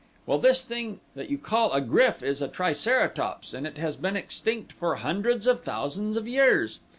Well 0.25 0.39
this 0.39 0.65
thing 0.65 0.99
that 1.13 1.29
you 1.29 1.37
call 1.37 1.71
a 1.73 1.79
GRYF 1.79 2.23
is 2.23 2.41
a 2.41 2.47
triceratops 2.47 3.53
and 3.53 3.67
it 3.67 3.77
has 3.77 3.95
been 3.95 4.15
extinct 4.15 4.71
for 4.73 4.95
hundreds 4.95 5.45
of 5.45 5.61
thousands 5.61 6.17
of 6.17 6.27
years. 6.27 6.79